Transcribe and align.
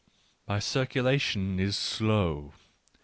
My 0.47 0.57
circulation 0.57 1.59
is 1.59 1.77
slow. 1.77 2.53